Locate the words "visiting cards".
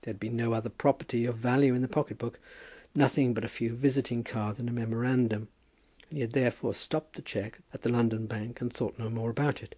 3.76-4.58